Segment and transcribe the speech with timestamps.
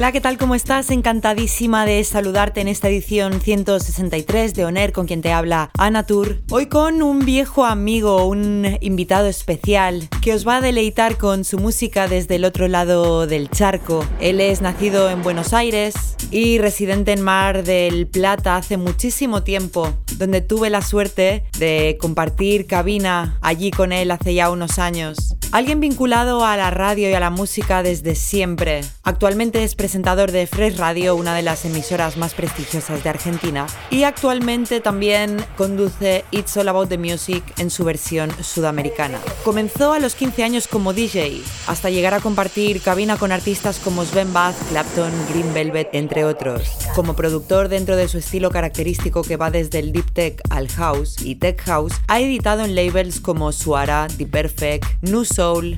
[0.00, 0.38] Hola, ¿qué tal?
[0.38, 0.90] ¿Cómo estás?
[0.90, 6.38] Encantadísima de saludarte en esta edición 163 de Oner con quien te habla Ana Tour.
[6.48, 11.58] Hoy con un viejo amigo, un invitado especial que os va a deleitar con su
[11.58, 14.02] música desde el otro lado del charco.
[14.20, 19.92] Él es nacido en Buenos Aires y residente en Mar del Plata hace muchísimo tiempo,
[20.16, 25.36] donde tuve la suerte de compartir cabina allí con él hace ya unos años.
[25.52, 28.82] Alguien vinculado a la radio y a la música desde siempre.
[29.02, 34.04] Actualmente es presentador de Fresh Radio, una de las emisoras más prestigiosas de Argentina, y
[34.04, 39.18] actualmente también conduce It's All About the Music en su versión sudamericana.
[39.42, 44.04] Comenzó a los 15 años como DJ, hasta llegar a compartir cabina con artistas como
[44.04, 46.70] Sven Bath, Clapton, Green Velvet, entre otros.
[46.94, 51.16] Como productor dentro de su estilo característico que va desde el deep tech al house
[51.24, 55.24] y tech house, ha editado en labels como Suara, The Perfect, New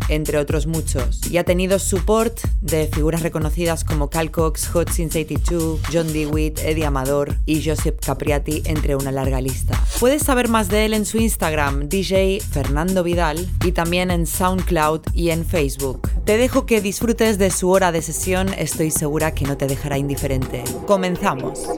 [0.08, 5.20] Entre otros muchos, y ha tenido support de figuras reconocidas como Cal Cox, Hot Since
[5.20, 9.80] 82, John DeWitt, Eddie Amador y Joseph Capriati, entre una larga lista.
[10.00, 15.02] Puedes saber más de él en su Instagram, DJ Fernando Vidal, y también en SoundCloud
[15.14, 16.10] y en Facebook.
[16.24, 19.96] Te dejo que disfrutes de su hora de sesión, estoy segura que no te dejará
[19.96, 20.64] indiferente.
[20.86, 21.68] Comenzamos.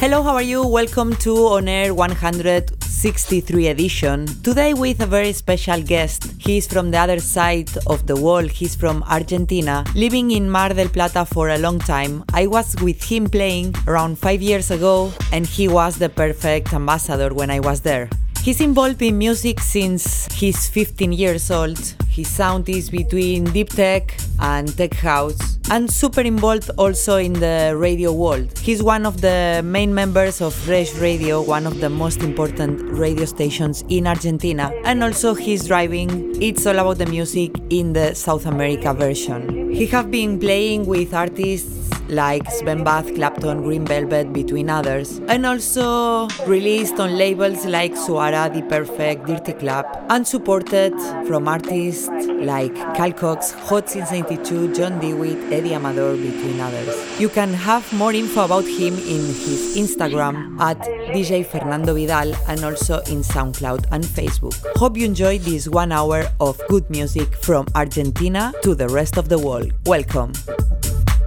[0.00, 0.66] Hello, how are you?
[0.66, 4.24] Welcome to On Air 163 edition.
[4.42, 6.32] Today with a very special guest.
[6.38, 8.50] He's from the other side of the world.
[8.50, 12.24] He's from Argentina, living in Mar del Plata for a long time.
[12.32, 17.34] I was with him playing around 5 years ago and he was the perfect ambassador
[17.34, 18.08] when I was there.
[18.42, 21.78] He's involved in music since he's 15 years old.
[22.08, 27.74] His sound is between deep tech and tech house, and super involved also in the
[27.76, 28.58] radio world.
[28.58, 33.26] He's one of the main members of Fresh Radio, one of the most important radio
[33.26, 38.46] stations in Argentina, and also he's driving It's All About the Music in the South
[38.46, 39.70] America version.
[39.70, 45.46] He have been playing with artists like Sven Bath, Clapton, Green Velvet, between others, and
[45.46, 50.92] also released on labels like Suara, The Perfect, Dirty Club, and supported
[51.26, 57.20] from artists like Cal Cox, Hot Since 92, John DeWitt, Eddie Amador, between others.
[57.20, 60.78] You can have more info about him in his Instagram at
[61.14, 64.54] DJ Fernando Vidal and also in SoundCloud and Facebook.
[64.76, 69.28] Hope you enjoyed this one hour of good music from Argentina to the rest of
[69.28, 69.72] the world.
[69.86, 70.32] Welcome.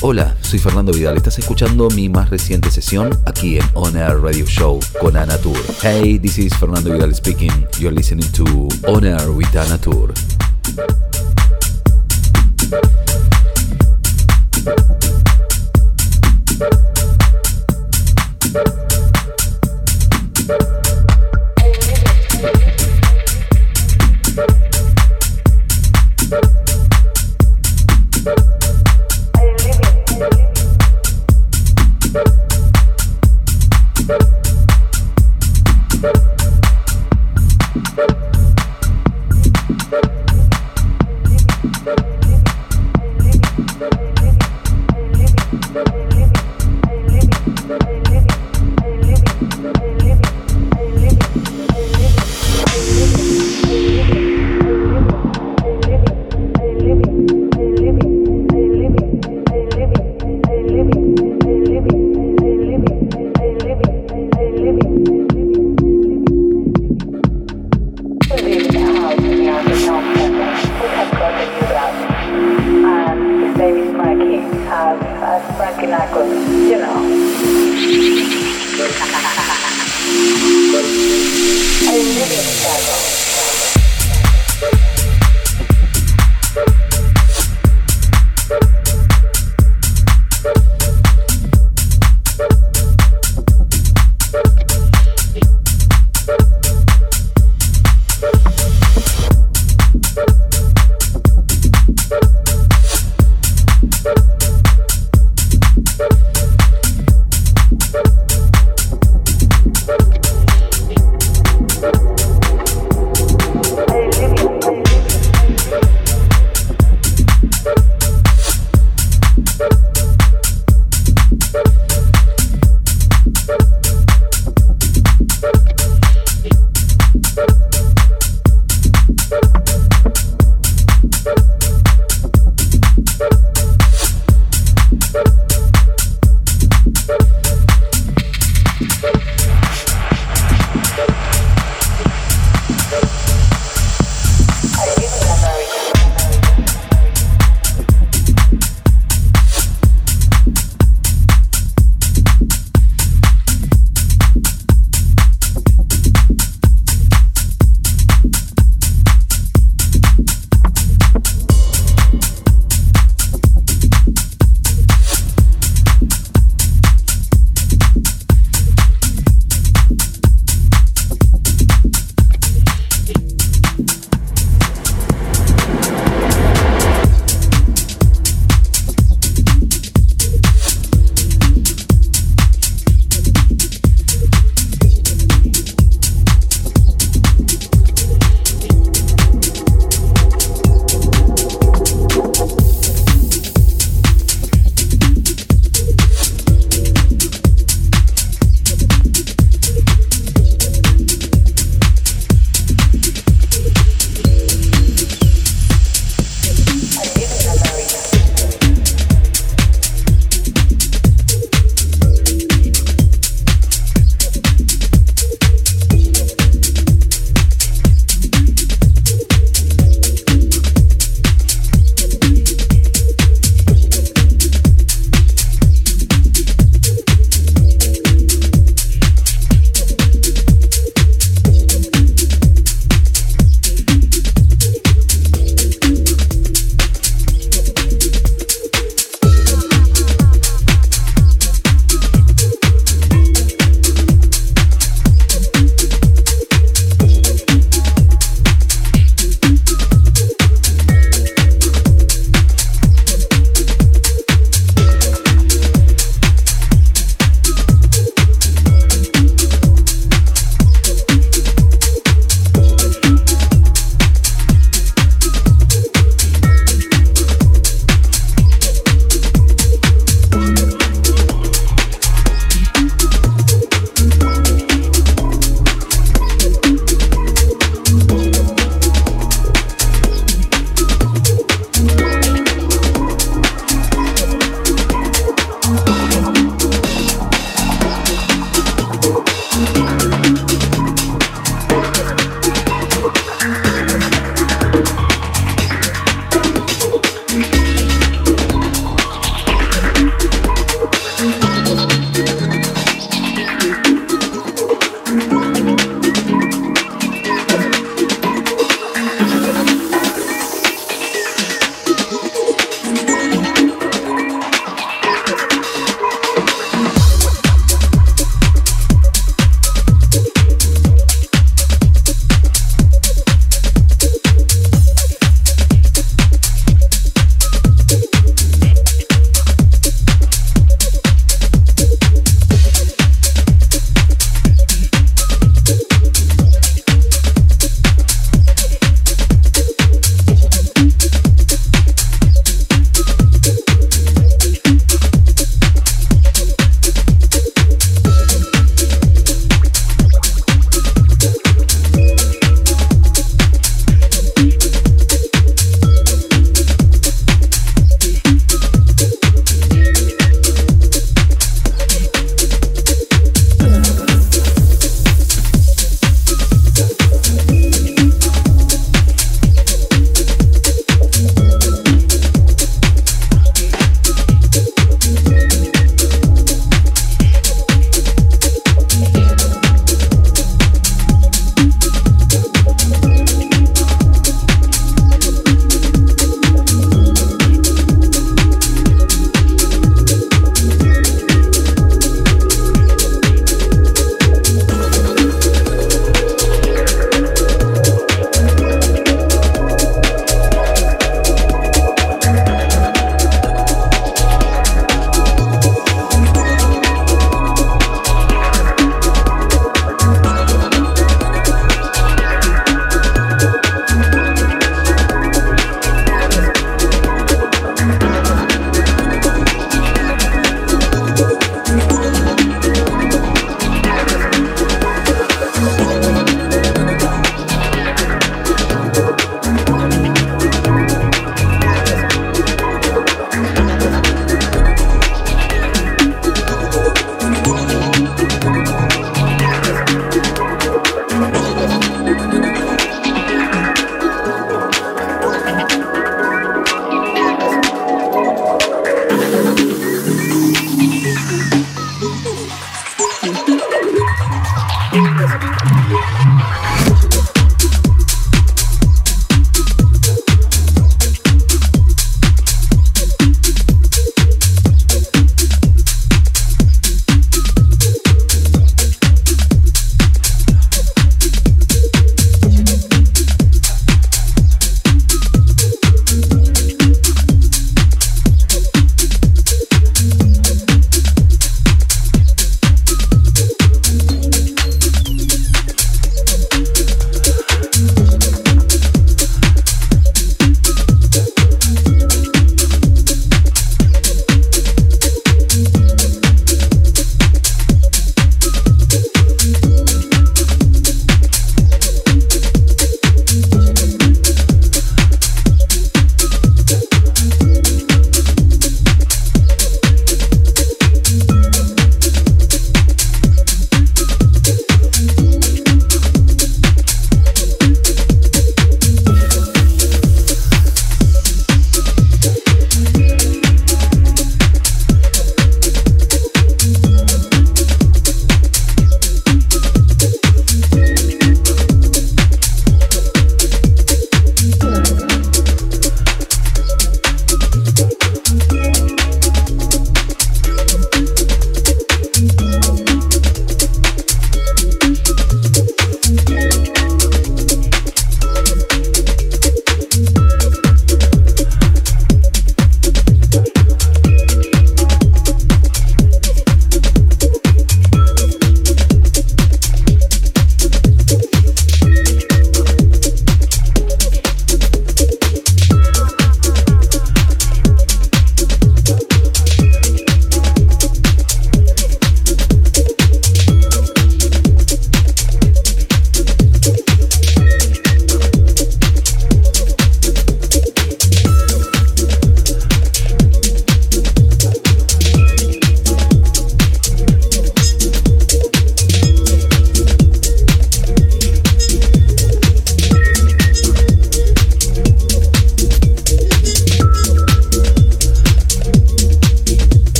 [0.00, 1.16] Hola, soy Fernando Vidal.
[1.16, 5.58] Estás escuchando mi más reciente sesión aquí en On Air Radio Show con Ana Tour.
[5.82, 7.66] Hey, this is Fernando Vidal speaking.
[7.78, 10.12] You're listening to On Air with Ana Tour.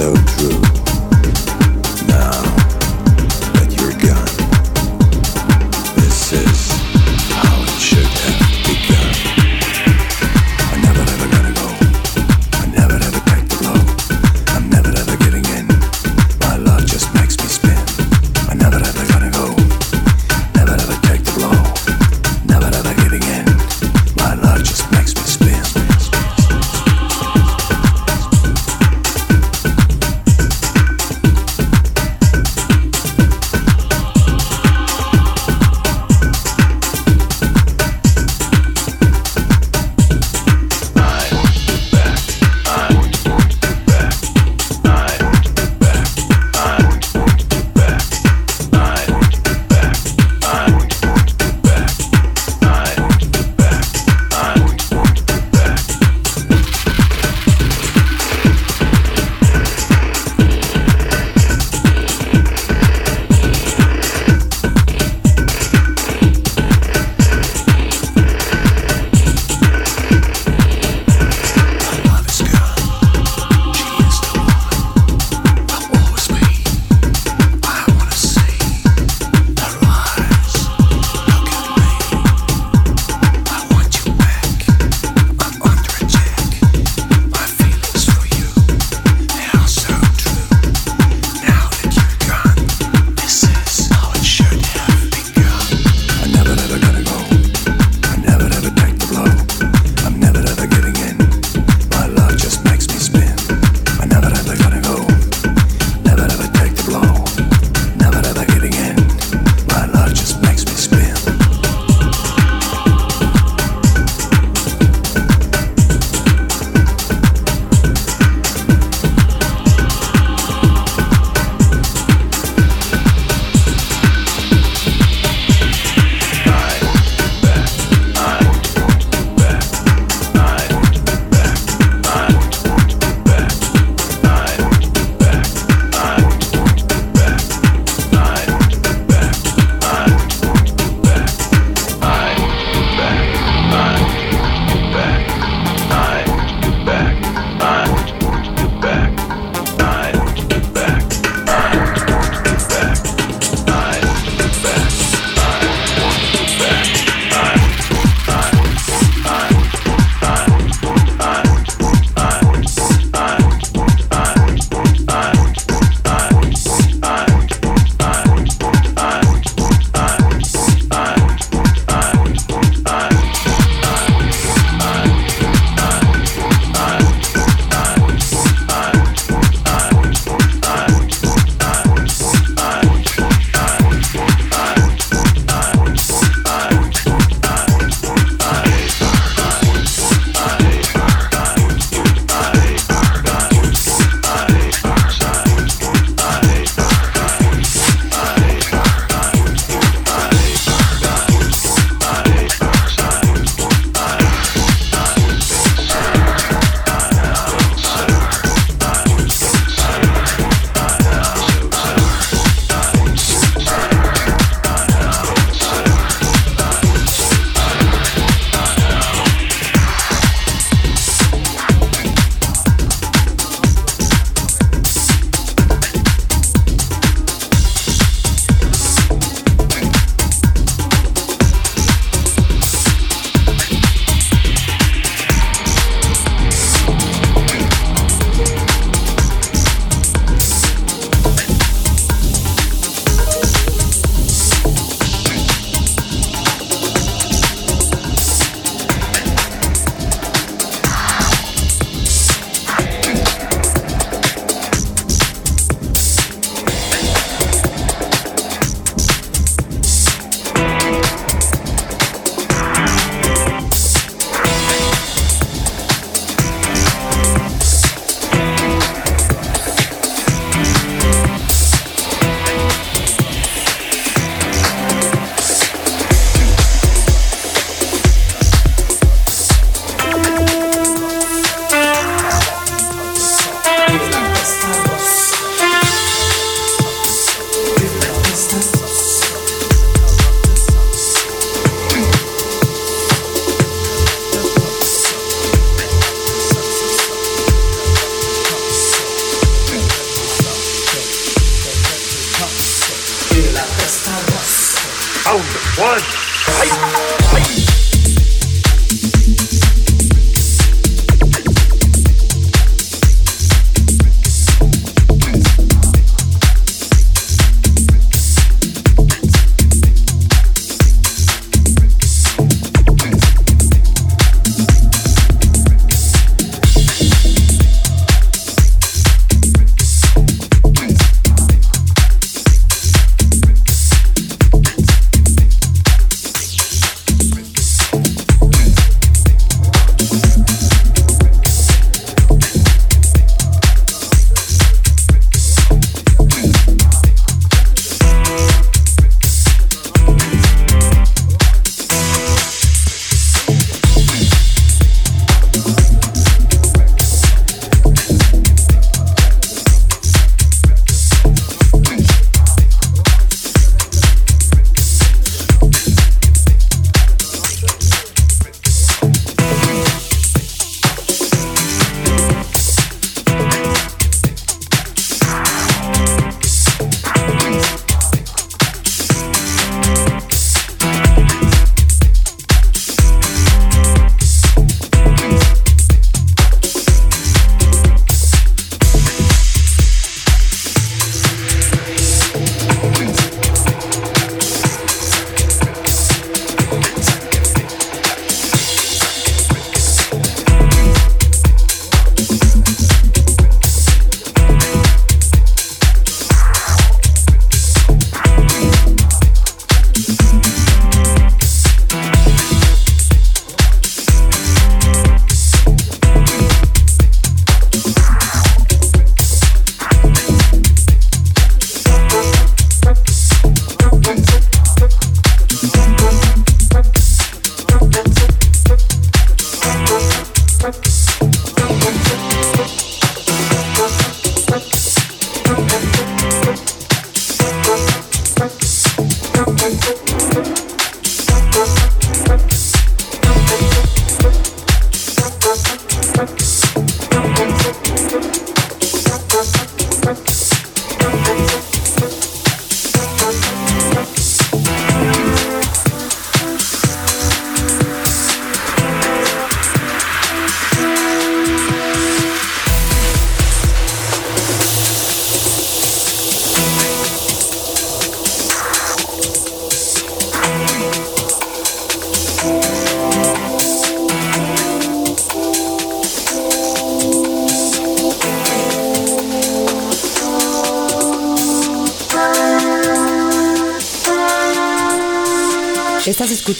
[0.00, 0.79] so true.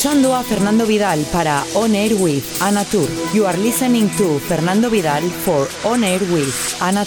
[0.01, 3.07] Escuchando a Fernando Vidal para On Air with Anna Tour.
[3.35, 7.05] You are listening to Fernando Vidal for On Air with Anna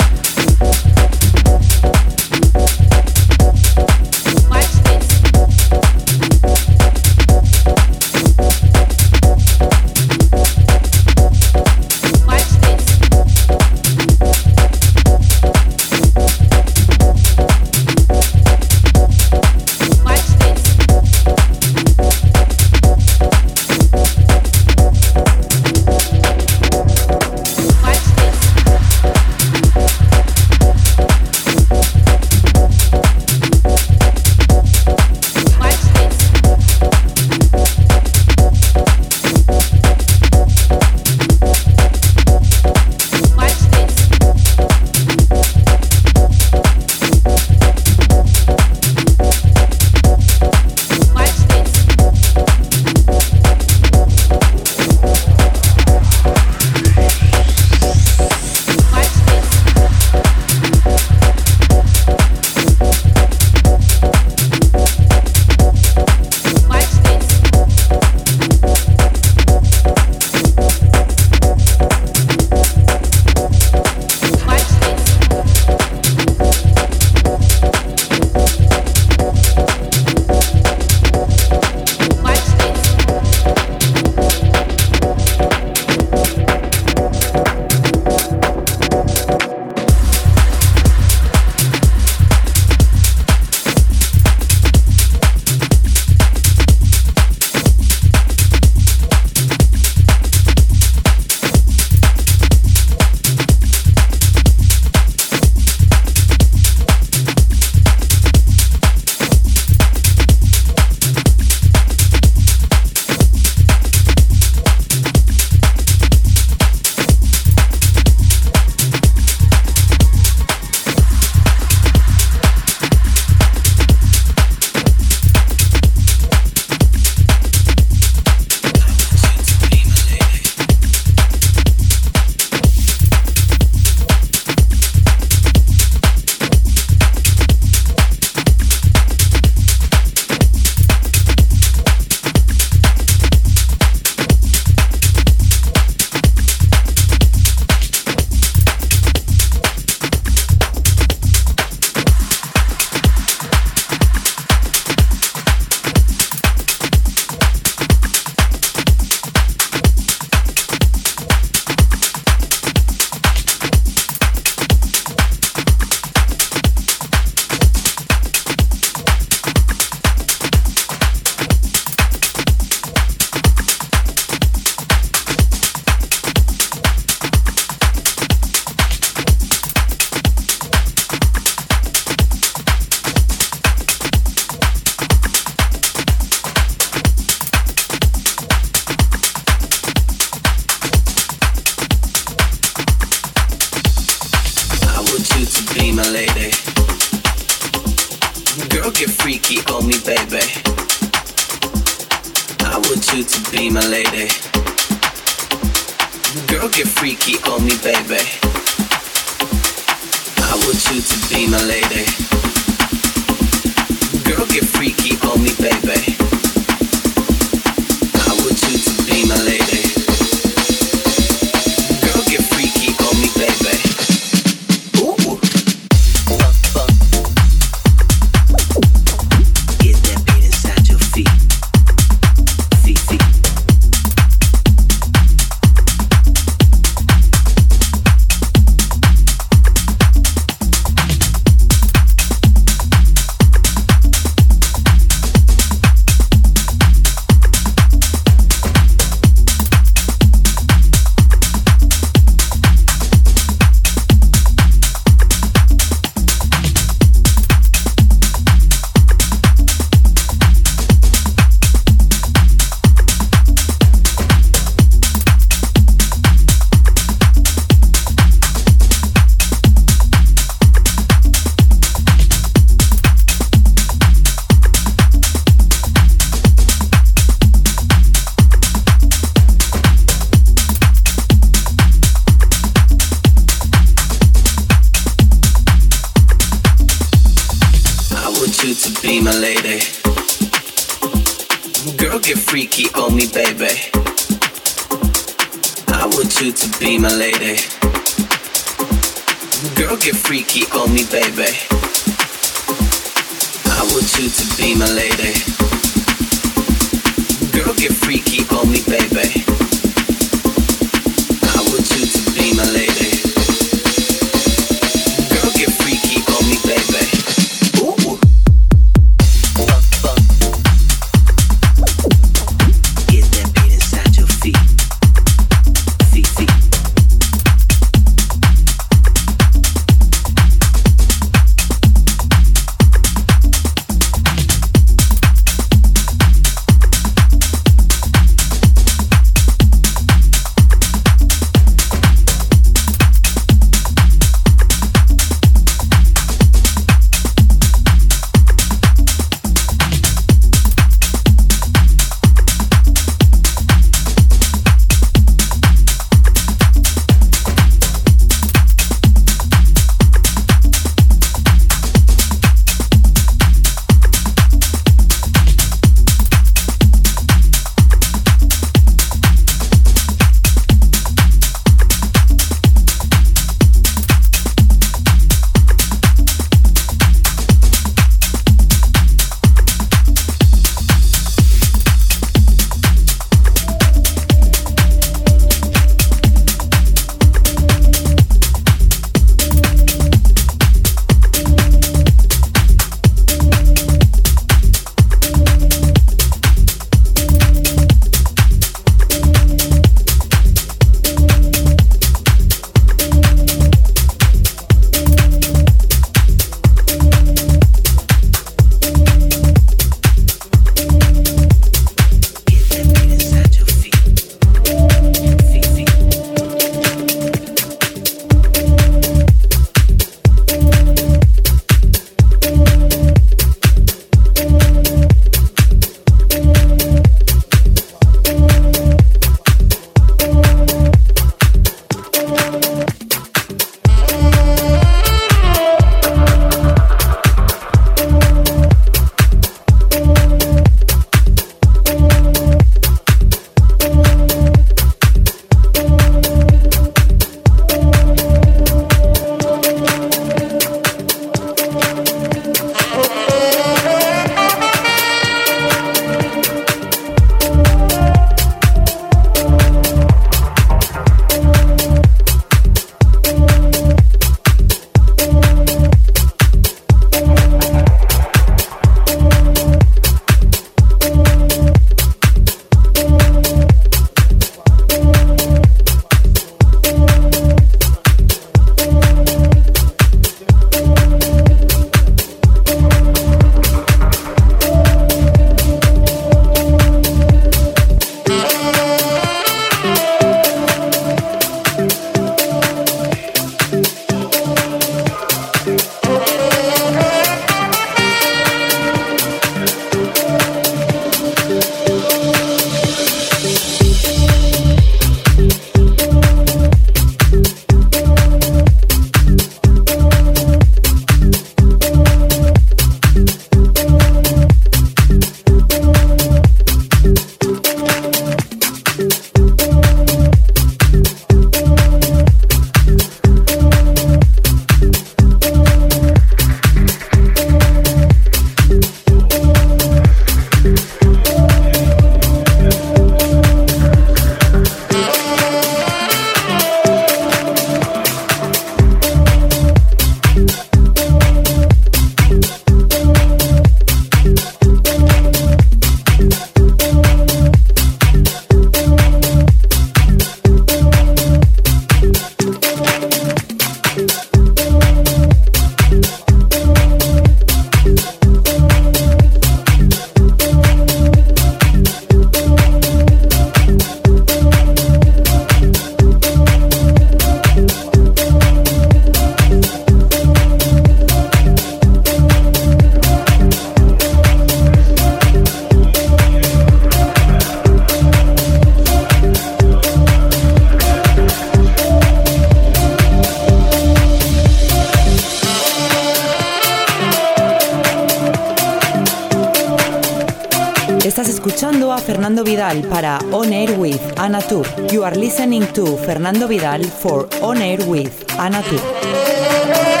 [591.11, 593.99] Estás escuchando a Fernando Vidal para On Air with
[594.47, 594.65] Tour.
[594.93, 600.00] You are listening to Fernando Vidal for On Air with Tour.